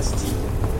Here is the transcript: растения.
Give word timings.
растения. 0.00 0.79